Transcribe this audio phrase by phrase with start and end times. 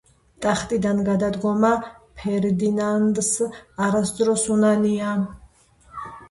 [0.43, 1.69] ტახტიდან გადადგომა
[2.21, 3.29] ფერდინანდს
[3.89, 5.13] არასდროს უნანია.